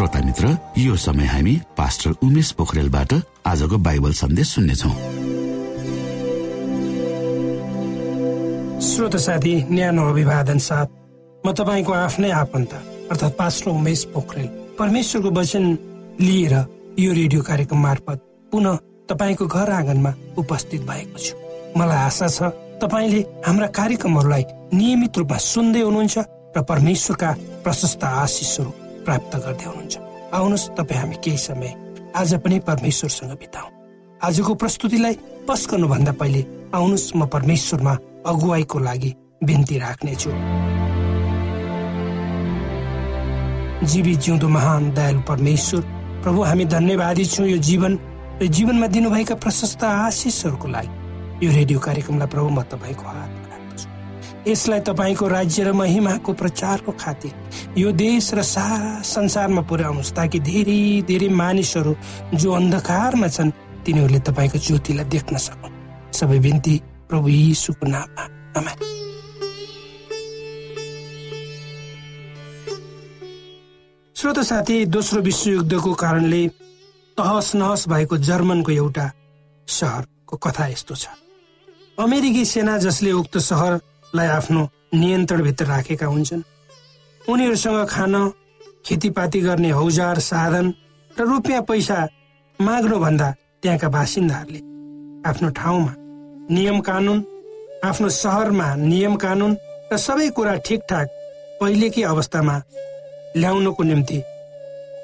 [0.00, 3.12] श्रोता मित्र यो समय हामी पास्टर उमेश पोखरेलबाट
[3.46, 4.88] आजको बाइबल सन्देश सुन्नेछौ।
[8.80, 10.88] श्रोत साथी न्यानो अभिवादन साथ
[11.44, 12.72] म तपाईँको आफ्नै आफन्त
[13.12, 14.48] अर्थात् पास्टर उमेश पोखरेल।
[14.80, 15.64] परमेश्वरको वचन
[16.20, 16.54] लिएर
[16.98, 18.18] यो रेडियो कार्यक्रम मार्फत
[18.52, 21.36] पुनः तपाईँको घर आँगनमा उपस्थित भएको छु।
[21.76, 24.44] मलाई आशा छ तपाईँले हाम्रा कार्यक्रमहरूलाई
[24.80, 26.18] नियमित रूपमा सुन्दै हुनुहुन्छ
[26.56, 27.30] र परमेश्वरका
[27.64, 29.96] प्रशस्त आशिषहरू प्राप्त गर्दै हुनुहुन्छ।
[30.36, 31.70] आउनुहोस् तपाईँ हामी केही समय
[32.16, 33.66] आज पनि परमेश्वरसँग बिताउ।
[34.26, 35.14] आजको प्रस्तुतिलाई
[35.48, 36.42] पस गर्नुभन्दा पहिले
[36.74, 37.94] आउनुहोस् म परमेश्वरमा
[38.26, 39.10] अगुवाईको लागि
[39.44, 40.30] बिन्ती राख्नेछु।
[43.80, 45.82] जीवी जिउँदो महान दयालु परमेश्वर
[46.22, 47.92] प्रभु हामी धन्यवादी छौँ यो जीवन
[48.42, 50.92] र जीवनमा दिनुभएका प्रशस्त आशिषहरूको लागि।
[51.40, 53.39] यो रेडियो कार्यक्रमलाई प्रभु म तपाईँको हात
[54.50, 57.32] यसलाई तपाईँको राज्य र महिमाको प्रचारको खातिर
[57.78, 61.92] यो देश र सारा संसारमा पुर्याउनुहोस् ताकि धेरै धेरै मानिसहरू
[62.34, 63.50] जो अन्धकारमा छन्
[63.86, 65.74] तिनीहरूले तपाईँको ज्योतिलाई देख्न सकुन्।
[66.12, 66.74] सबै बिन्ती
[67.08, 68.24] प्रभु यीशुको नाममा।
[68.58, 68.72] आमा
[74.16, 76.42] श्रोत साथी दोस्रो विश्वयुद्धको कारणले
[77.16, 79.06] तहस नहस भएको जर्मनको एउटा
[79.68, 81.06] सहरको कथा यस्तो छ।
[81.98, 83.80] अमेरिकी सेना जसले उक्त सहर
[84.14, 84.62] लाई आफ्नो
[84.94, 86.42] नियन्त्रणभित्र राखेका हुन्छन्।
[87.20, 88.14] उनीहरूसँग खान
[88.86, 90.66] खेतीपाती गर्ने औजार साधन
[91.18, 91.98] र रुपियाँ पैसा
[92.58, 93.28] माग्नुभन्दा
[93.62, 94.60] त्यहाँका बासिन्दाहरूले
[95.28, 95.94] आफ्नो ठाउँमा
[96.50, 97.18] नियम कानुन
[97.84, 99.56] आफ्नो सहरमा नियम कानुन
[99.92, 101.06] र सबै कुरा ठिकठाक
[101.60, 102.56] पहिलेकै अवस्थामा
[103.36, 104.22] ल्याउनको निम्ति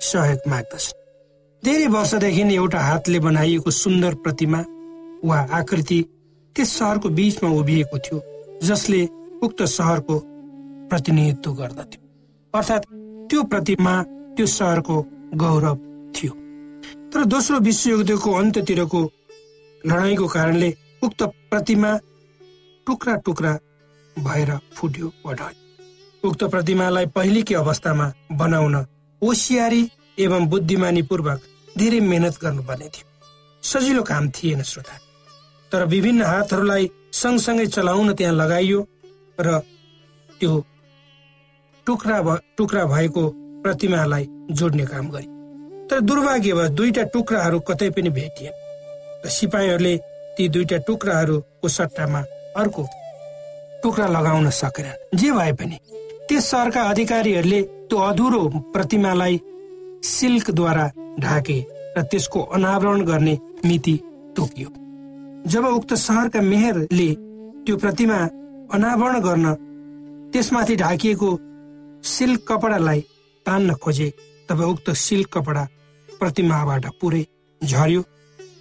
[0.02, 1.04] सहयोग माग्दछन्
[1.62, 4.60] धेरै वर्षदेखि एउटा हातले बनाइएको सुन्दर प्रतिमा
[5.24, 6.00] वा आकृति
[6.56, 8.18] त्यस सहरको बीचमा उभिएको थियो।
[8.62, 9.08] जसले
[9.42, 10.18] उक्त सहरको
[10.88, 12.00] प्रतिनिधित्व गर्दथ्यो।
[12.54, 12.86] अर्थात्
[13.30, 14.02] त्यो प्रतिमा
[14.36, 14.96] त्यो सहरको
[15.34, 15.76] गौरव
[16.16, 16.32] थियो।
[17.12, 19.02] तर दोस्रो विश्वयुद्धको अन्त्यतिरको
[19.86, 21.98] लडाईँको कारणले उक्त प्रतिमा
[22.86, 23.58] टुक्रा टुक्रा
[24.18, 28.74] भएर फुट्यो वा ढल्यो उक्त प्रतिमालाई पहिलेकै अवस्थामा बनाउन
[29.22, 29.82] होसियारी
[30.18, 31.40] एवं बुद्धिमानी पूर्वक
[31.78, 33.06] धेरै मेहनत गर्नुपर्ने थियो।
[33.62, 34.98] सजिलो काम थिएन श्रोता।
[35.72, 38.80] तर विभिन्न हातहरूलाई सँगसँगै चलाउन त्यहाँ लगाइयो
[39.38, 39.58] र
[40.40, 40.52] त्यो
[41.86, 42.18] टुक्रा
[42.56, 43.22] टुक्रा भएको
[43.62, 45.26] प्रतिमालाई जोड्ने काम गरे।
[45.88, 48.50] तर दुर्भाग्यवश दुईटा टुक्राहरू कतै पनि भेटिए
[49.24, 49.96] र सिपाहीहरूले
[50.36, 52.20] ती दुईटा टुक्राहरूको सट्टामा
[52.60, 52.82] अर्को
[53.82, 55.76] टुक्रा लगाउन सकेनन्। जे भए पनि
[56.28, 58.42] त्यस सहरका अधिकारीहरूले त्यो अधुरो
[58.74, 59.40] प्रतिमालाई
[60.04, 60.86] सिल्कद्वारा
[61.20, 61.58] ढाके
[61.96, 63.94] र त्यसको अनावरण गर्ने मिति
[64.36, 64.68] तोकियो।
[65.46, 67.08] जब उक्त सहरका मेहरले
[67.64, 68.18] त्यो प्रतिमा
[68.74, 69.46] अनावरण गर्न
[70.32, 71.30] त्यसमाथि ढाकिएको
[72.04, 73.00] सिल्क कपडालाई
[73.46, 74.08] तान्न खोजे
[74.48, 75.62] तब उक्त सिल्क कपडा
[76.08, 77.22] प्रतिमाबाट पुरै
[77.60, 78.02] झर्यो।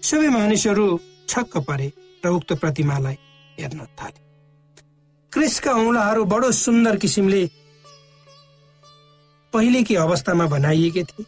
[0.03, 0.85] सबै मानिसहरू
[1.29, 1.87] छक्क परे
[2.23, 3.17] र उक्त प्रतिमालाई
[3.57, 4.19] हेर्न थाले।
[5.31, 7.41] क्रिसका औँलाहरू बडो सुन्दर किसिमले
[9.53, 11.25] पहिलेकै अवस्थामा बनाइएके थिए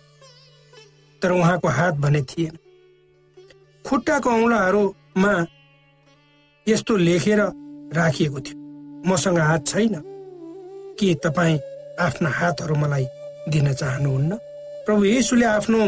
[1.21, 2.57] तर उहाँको हात भने थिएन।
[3.85, 4.29] खुट्टाको
[5.17, 5.45] औँलाहरूमा
[6.67, 7.39] यस्तो लेखेर
[7.93, 8.57] राखिएको थियो।
[9.09, 9.95] मसँग हात छैन।
[10.99, 11.59] के तपाईँ
[11.99, 13.05] आफ्ना हातहरू मलाई
[13.49, 14.35] दिन चाहनुहुन्न?
[14.85, 15.79] प्रभु येसुले आफ्नो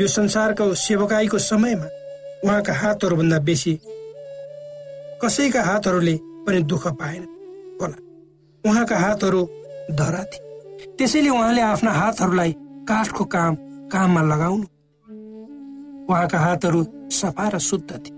[0.00, 1.88] यो संसारको सेवकाईको समयमा
[2.44, 3.74] उहाँका हातहरूभन्दा बेसी
[5.22, 7.22] कसैका हातहरूले पनि दुःख पाएन।
[7.82, 7.98] होला
[8.64, 9.42] उहाँका हातहरू
[9.90, 12.52] धरा थिए। त्यसैले उहाँले आफ्ना हातहरूलाई
[12.88, 13.54] काठको काम
[13.90, 14.66] काममा लगाउनु।
[16.06, 18.17] उहाँका हातहरू सफा र शुद्ध थिए।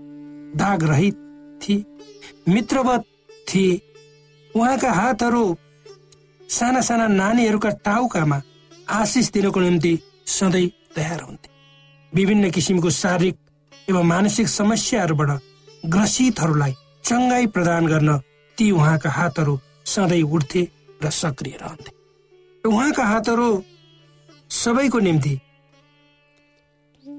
[0.55, 1.15] दाग रहित
[1.61, 1.85] थिए
[2.47, 3.05] मित्रवत
[3.47, 3.81] थिए
[4.55, 5.43] उहाँका हातहरू
[6.49, 8.41] साना साना नानीहरूका टाउकामा
[8.91, 11.49] आशिष दिनको निम्ति सधैँ तयार हुन्थे।
[12.13, 13.35] विभिन्न किसिमको शारीरिक
[13.89, 15.29] एवं मानसिक समस्याहरूबाट
[15.85, 18.17] ग्रसितहरूलाई चङ्गाई प्रदान गर्न
[18.57, 20.67] ती उहाँका हातहरू सधैँ उठ्थे
[21.03, 21.91] र सक्रिय रहन्थे।
[22.63, 23.47] उहाँका हातहरू
[24.49, 25.39] सबैको निम्ति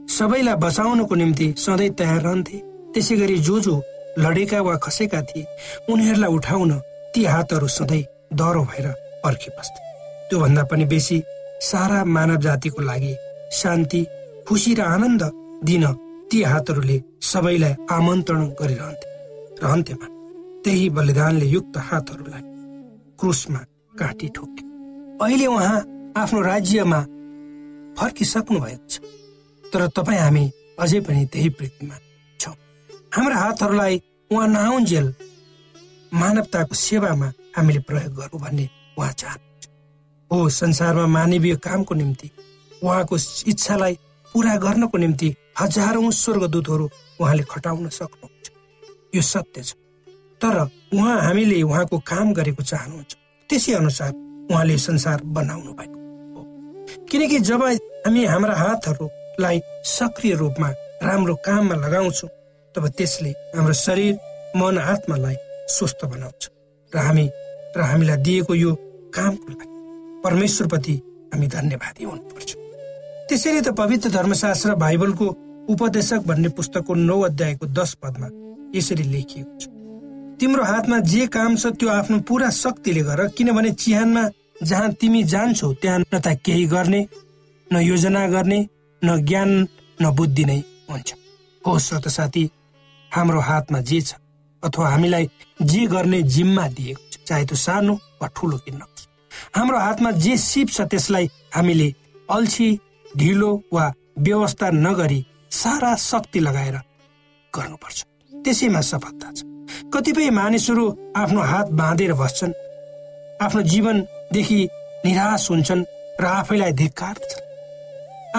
[0.08, 3.74] सबैलाई बचाउनको निम्ति सधैँ तयार रहन्थे। त्यसै गरी जो जो
[4.18, 5.46] लडेका वा खसेका थिए।
[5.90, 6.72] उनीहरूलाई उठाउन
[7.14, 8.04] ती हातहरू सधैँ
[8.38, 8.86] डह्रो भएर
[9.24, 9.80] पर्खिबस्थे
[10.28, 11.22] त्योभन्दा पनि बेसी
[11.70, 13.14] सारा मानव जातिको लागि
[13.60, 14.00] शान्ति
[14.48, 15.22] खुसी र आनन्द
[15.64, 15.84] दिन
[16.30, 19.06] ती हातहरूले सबैलाई आमन्त्रण गरिरहन्थे।
[19.62, 20.06] र अन्त्यमा
[20.64, 22.42] त्यही बलिदानले युक्त हातहरूलाई
[23.20, 23.60] क्रुसमा
[24.00, 24.62] काटी ठोके
[25.24, 25.80] अहिले उहाँ
[26.16, 27.00] आफ्नो राज्यमा
[27.98, 28.94] फर्किसक्नु भएको छ।
[29.64, 30.44] तर तपाईँ हामी
[30.82, 31.96] अझै पनि त्यही पृथ्वीमा
[33.12, 34.00] हाम्रा हातहरूलाई
[34.32, 35.06] उहाँ नआउन्जेल
[36.12, 38.64] मानवताको सेवामा हामीले प्रयोग गरौँ भन्ने
[38.98, 39.64] उहाँ चाहनुहुन्छ।
[40.30, 42.30] हो संसारमा मानवीय कामको निम्ति
[42.82, 43.16] उहाँको
[43.52, 43.94] इच्छालाई
[44.32, 45.28] पुरा गर्नको निम्ति
[45.60, 46.86] हजारौं स्वर्गदूतहरू
[47.20, 48.46] उहाँले खटाउन सक्नुहुन्छ।
[49.14, 49.76] यो सत्य छ।
[50.40, 50.56] तर
[50.96, 53.12] उहाँ हामीले उहाँको काम गरेको चाहनुहुन्छ।
[53.50, 54.12] त्यसै अनुसार
[54.50, 55.98] उहाँले संसार बनाउनु भएको
[56.32, 56.40] हो।
[57.10, 57.62] किनकि जब
[58.08, 60.68] हामी हाम्रा हातहरूलाई सक्रिय रूपमा
[61.04, 62.30] राम्रो काममा लगाउँछौँ
[62.74, 64.14] तब त्यसले हाम्रो शरीर
[64.56, 65.36] मन आत्मालाई
[65.68, 66.48] स्वस्थ बनाउँछ
[66.92, 67.26] र हामी
[67.76, 68.74] र हामीलाई दिएको यो
[69.14, 69.66] कामको लागि
[70.24, 70.94] परमेश्वरप्रति
[71.32, 72.50] हामी धन्यवादी हुनुपर्छ।
[73.28, 75.26] त्यसैले त पवित्र धर्मशास्त्र बाइबलको
[75.72, 78.28] उपदेशक भन्ने पुस्तकको नौ अध्यायको दश पदमा
[78.76, 79.68] यसरी लेखिएको छ।
[80.40, 84.24] तिम्रो हातमा जे काम छ त्यो आफ्नो पुरा शक्तिले गर किनभने चिहानमा
[84.62, 87.00] जहाँ तिमी जान्छौ त्यहाँ न त केही गर्ने
[87.66, 88.58] न योजना गर्ने
[89.02, 89.50] न ज्ञान
[90.02, 90.58] न बुद्धि नै
[90.90, 91.08] हुन्छ।
[91.64, 92.42] हो श्रोत साथी
[93.14, 94.14] हाम्रो हातमा जे छ
[94.62, 95.28] अथवा हामीलाई
[95.62, 98.82] जे गर्ने जिम्मा दिएको छ चाहे त्यो सानो वा ठुलो किन्न।
[99.56, 101.88] हाम्रो हातमा जे सिप छ त्यसलाई हामीले
[102.30, 102.68] अल्छी
[103.16, 103.84] ढिलो वा
[104.18, 105.20] व्यवस्था नगरी
[105.52, 106.76] सारा शक्ति लगाएर
[107.52, 107.98] गर्नुपर्छ।
[108.32, 109.44] त्यसैमा सफलता छ।
[109.94, 110.84] कतिपय मानिसहरू
[111.16, 112.52] आफ्नो हात बाँधेर बस्छन्।
[113.44, 114.60] आफ्नो जीवनदेखि
[115.04, 115.84] निराश हुन्छन्
[116.20, 117.44] र आफैलाई धिक्कार्छन्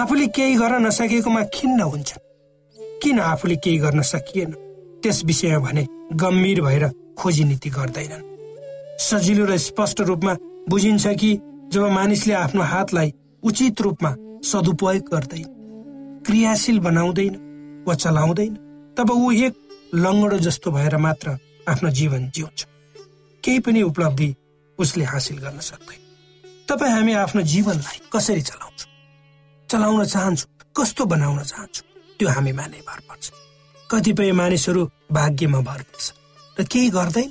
[0.02, 2.22] आफूले केही गर्न नसकेकोमा खिन्न हुन्छन्।
[3.02, 4.52] किन आफूले केही गर्न सकिएन?
[5.04, 8.28] त्यस विषयमा भने गम्भीर भएर खोजी नीति गर्दैनन्।
[9.00, 10.34] सजिलो र स्पष्ट रूपमा
[10.70, 11.32] बुझिन्छ कि
[11.74, 15.50] जब मानिसले आफ्नो हातलाई उचित रूपमा सदुपयोग गर्दैन
[16.26, 17.34] क्रियाशील बनाउँदैन
[17.88, 18.54] वा चलाउँदैन
[18.98, 19.54] तब ऊ एक
[19.96, 21.38] लङ्गडो जस्तो भएर मात्र
[21.70, 22.66] आफ्नो जीवन जिउँछ।
[23.44, 24.36] केही पनि उपलब्धि
[24.80, 26.02] उसले हासिल गर्न सक्दैन।
[26.70, 28.92] तपाईँ हामी आफ्नो जीवनलाई कसरी चलाउँछौँ?
[29.70, 31.88] चलाउन चाहन्छौँ कस्तो बनाउन चाहन्छौँ?
[32.20, 33.32] त्यो हामीमा नै भर पर्छ।
[33.90, 36.06] कतिपय मानिसहरू भाग्यमा भर पर्छ
[36.58, 37.30] र केही गर्दैन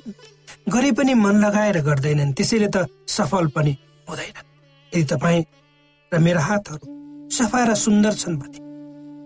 [0.73, 3.73] गरे पनि मन लगाएर गर्दैनन्। त्यसैले त सफल पनि
[4.07, 4.47] हुँदैनन्
[4.91, 5.43] यदि तपाईँ
[6.11, 6.85] र मेरा हातहरू
[7.29, 8.59] सफा र सुन्दर छन् भने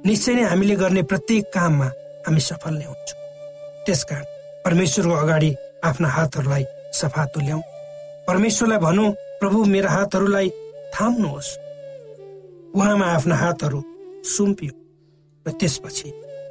[0.07, 1.88] निश्चय नै हामीले गर्ने प्रत्येक काममा
[2.25, 3.19] हामी सफल नै हुन्छौँ।
[3.86, 4.25] त्यसकारण
[4.65, 5.51] परमेश्वरको अगाडि
[5.84, 7.63] आफ्ना हातहरूलाई सफा तुल्याउँ।
[8.27, 10.50] परमेश्वरलाई भनौँ प्रभु मेरा हातहरूलाई
[10.96, 11.50] थाम्नुहोस्।
[12.75, 13.79] उहाँमा आफ्ना हातहरू
[14.36, 14.74] सुम्पियो।
[15.46, 16.07] र त्यसपछि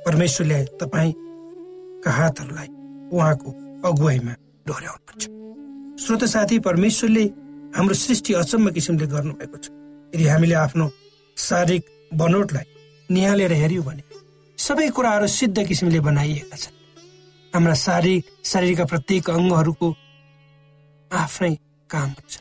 [0.06, 2.68] परमेश्वरले तपाईँका हातहरूलाई
[3.10, 3.50] उहाँको
[3.88, 4.32] अगुवाईमा
[4.66, 5.24] डोर्याउनुहुन्छ।
[6.02, 7.24] श्रोत साथी परमेश्वरले
[7.74, 9.66] हाम्रो सृष्टि अचम्म किसिमले गर्नुभएको छ।
[10.14, 10.86] यदि हामीले आफ्नो
[11.36, 11.84] शारीरिक
[12.14, 12.66] बनोटलाई
[13.10, 14.02] निहालेर हेऱ्यौँ भने
[14.58, 16.74] सबै कुराहरू सिद्ध किसिमले बनाइएका छन्।
[17.52, 19.88] हाम्रा शारीरिक शरीरका प्रत्येक अङ्गहरूको
[21.10, 21.54] आफ्नै
[21.90, 22.34] काम हुन्छ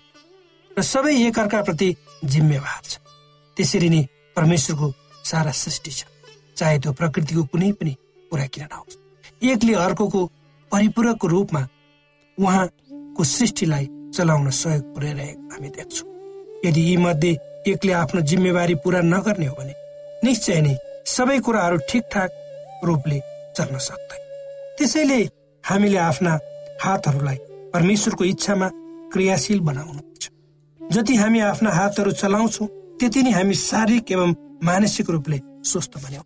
[0.72, 1.89] र सबै एकअर्काप्रति
[2.24, 2.93] जिम्मेवार छ।
[3.57, 4.01] त्यसरी नै
[4.36, 4.88] परमेश्वरको
[5.25, 6.03] सारा सृष्टि छ।
[6.58, 7.94] चाहे त्यो प्रकृतिको कुनै पनि
[8.32, 8.98] कुरा किन नहोस्।
[9.44, 10.26] एकले अर्कोको
[10.72, 11.62] परिपूरकको रूपमा
[12.38, 13.86] उहाँको सृष्टिलाई
[14.16, 16.10] चलाउन सहयोग पुर्याइरहेको हामी देख्छौँ।
[16.66, 17.32] यदि यी मध्ये
[17.68, 19.74] एकले आफ्नो जिम्मेवारी पुरा नगर्ने हो भने
[20.24, 22.30] निश्चय नै सबै कुराहरू ठिकठाक
[22.84, 23.20] रूपले
[23.58, 24.22] चल्न सक्दैन।
[24.78, 25.20] त्यसैले
[25.64, 26.34] हामीले आफ्ना
[26.84, 27.38] हातहरूलाई
[27.74, 28.68] परमेश्वरको इच्छामा
[29.14, 30.24] क्रियाशील बनाउनुपर्छ।
[30.82, 32.68] जति हामी आफ्ना हातहरू चलाउँछौँ
[33.00, 34.34] त्यति नै हामी शारीरिक एवं
[34.64, 36.26] मानसिक रूपले स्वस्थ बन्यौँ।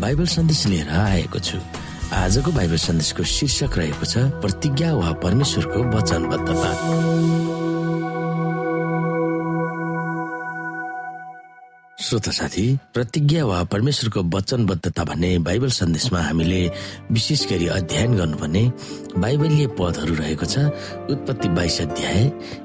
[0.00, 1.58] बाइबल सन्देश लिएर आएको छु।
[2.14, 6.70] आजको बाइबल सन्देशको शीर्षक रहेको छ प्रतिज्ञा वा परमेश्वरको वचनबद्धता।
[11.98, 16.60] श्रोता साथी प्रतिज्ञा वा परमेश्वरको वचनबद्धता भन्ने बाइबल सन्देशमा हामीले
[17.12, 18.64] विशेष गरी अध्ययन गर्नुपर्ने
[19.16, 20.58] बाइबलीय पदहरू रहेको छ
[21.12, 22.20] उत्पत्ति बाइस अध्याय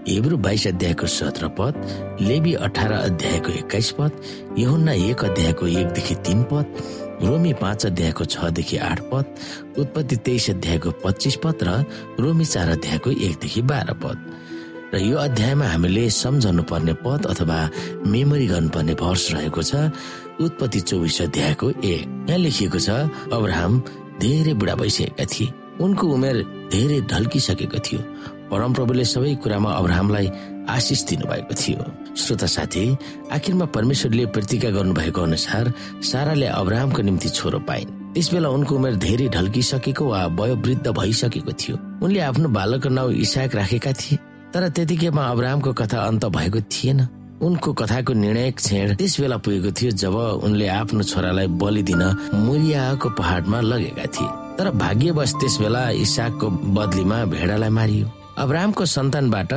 [0.07, 4.21] हेब्रु बाइस अध्यायको सत्र पद लेबी अठार अध्यायको एक्काइस पद
[4.59, 6.65] यहुन्ना एक अध्यायको एकदेखि तीन पद
[7.17, 9.25] रोमी पाँच अध्यायको छदेखि आठ पद
[9.79, 11.69] उत्पत्ति तेइस अध्यायको पच्चिस पद र
[12.19, 14.17] रोमी चार अध्यायको एकदेखि बाह्र पद।
[14.93, 17.59] र यो अध्यायमा हामीले सम्झनु पर्ने पद अथवा
[18.05, 19.89] मेमोरी गर्नुपर्ने भर्स रहेको छ
[20.45, 22.89] उत्पत्ति चौबिस अध्यायको एक। यहाँ लेखिएको छ
[23.33, 23.73] अब्राहम
[24.21, 26.37] धेरै बुढा भइसकेका थिए। उनको उमेर
[26.71, 27.99] धेरै ढल्किसकेको थियो।
[28.51, 30.27] परमप्रभुले सबै कुरामा अब्राहमलाई
[30.69, 31.85] आशिष दिनुभएको थियो।
[32.17, 32.85] श्रोता साथी
[33.31, 39.27] आखिरमा परमेश्वरले प्रतिज्ञा गर्नुभएको अनुसार साराले अब्राहमको निम्ति छोरो पाइन्। त्यस बेला उनको उमेर धेरै
[39.29, 44.17] ढल्किसकेको वा वयोवृद्ध भइसकेको थियो। उनले आफ्नो बालकको नाउँ इसाक राखेका थिए
[44.53, 49.91] तर त्यतिकैमा अब्राहमको कथा अन्त भएको थिएन। उनको कथाको निर्णायक क्षण त्यस बेला पुगेको थियो
[49.93, 52.01] जब उनले आफ्नो छोरालाई बलि दिन
[52.33, 58.05] मुरियाको पहाडमा लगेका थिए। तर भाग्यवश त्यस बेला इसाकको बदलीमा भेडालाई मारियो।
[58.37, 59.53] अब्राहमको सन्तानबाट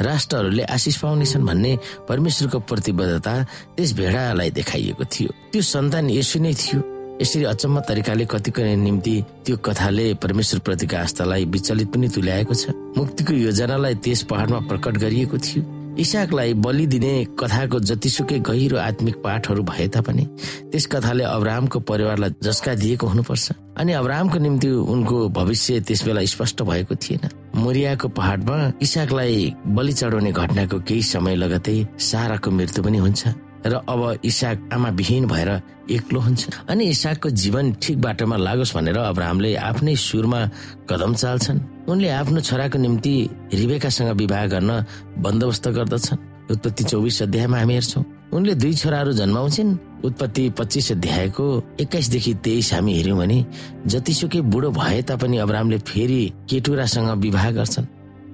[0.00, 3.34] राष्ट्रहरूले आशिष पाउनेछन् भन्ने परमेश्वरको प्रतिबद्धता
[3.76, 6.80] त्यस भेडालाई देखाइएको थियो। त्यो सन्तान यसो नै थियो।
[7.22, 13.32] यसरी अचम्म तरिकाले कतिको निम्ति त्यो कथाले परमेश्वर प्रतिको आस्थालाई विचलित पनि तुल्याएको छ। मुक्तिको
[13.32, 19.86] योजनालाई त्यस पहाडमा प्रकट गरिएको थियो। इसाकलाई बलि दिने कथाको जतिसुकै गहिरो आत्मिक पाठहरू भए
[19.88, 20.24] तापनि
[20.70, 26.62] त्यस कथाले अब्राहमको परिवारलाई जस्का दिएको हुनुपर्छ। अनि अब्राहमको निम्ति उनको भविष्य त्यस बेला स्पष्ट
[26.62, 33.22] भएको थिएन। मोरियाको पहाडमा इसाकलाई बलि चढाउने घटनाको केही समय लगतै साराको मृत्यु पनि हुन्छ
[33.66, 35.50] र अब इसाक आमा विहीन भएर
[35.90, 40.40] एक्लो हुन्छ। अनि इसाकको जीवन ठिक बाटोमा लागोस् भनेर अब्राहमले आफ्नै सुरमा
[40.88, 43.14] कदम चाल्छन्। उनले आफ्नो छोराको निम्ति
[43.54, 44.70] रिबेकासँग विवाह गर्न
[45.18, 46.18] बन्दोबस्त गर्दछन्।
[46.50, 51.46] उत्पत्ति चौबिस अध्यायमा हामी हेर्छौँ। उनले दुई छोराहरू जन्माउँछिन्। उत्पत्ति पच्चिस अध्यायको
[51.80, 53.38] एक्काइसदेखि तेइस हामी हेर्यौँ भने
[53.86, 57.86] जतिसुकै बुढो भए तापनि अब्राहमले फेरि केटुरासँग विवाह गर्छन्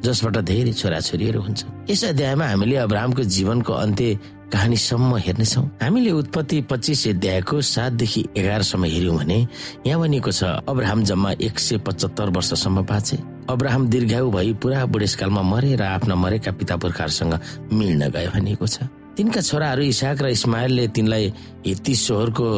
[0.05, 4.19] जसबाट धेरै छोराछोरीहरू हुन्छ यस अध्यायमा हामीले अब्राहमको जीवनको अन्त्य
[4.53, 9.39] कहानीसम्म हेर्नेछौ। हामीले उत्पत्ति पच्चिस अध्यायको सातदेखि एघारसम्म हेर्यौँ भने
[9.87, 13.17] यहाँ भनिएको छ अब्राहम जम्मा एक सय पचहत्तर वर्षसम्म बाँचे।
[13.51, 17.35] अब्राहम दीर्घायु भई पुरा बुढेसकालमा मरे र आफ्ना मरेका पिता पुर्खाहरूसँग
[17.73, 21.33] मिल्न गए भनिएको छ। तिनका छोराहरू इसाक र इस्माइलले तिनलाई
[21.67, 22.49] हित्ती सोहरको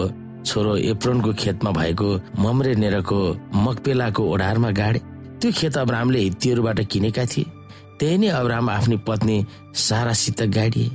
[0.45, 3.21] छोरो एप्रोनको खेतमा भएको ममरे नेरको
[3.65, 5.01] मकपेलाको ओढारमा गाडे।
[5.41, 7.45] त्यो खेत अब्राहमले हित्तीहरूबाट किनेका थिए।
[7.99, 9.37] त्यही नै अब्राहम आफ्नी पत्नी
[9.75, 10.91] सारासित गाडिए।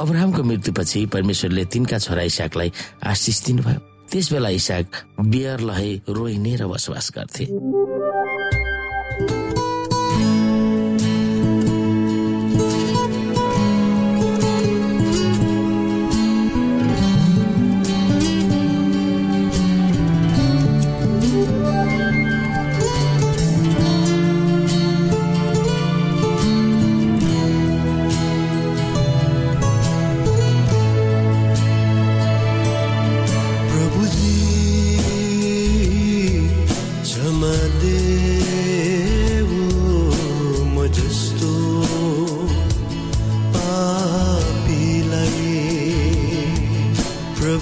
[0.00, 2.72] अब्राहमको मृत्युपछि परमेश्वरले तिनका छोरा इसाकलाई
[3.06, 3.80] आशिष दिनुभयो।
[4.10, 4.86] त्यस बेला इसाक
[5.20, 7.44] बियर लहे रोइनेर बसोबास गर्थे।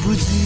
[0.07, 0.46] বুঝি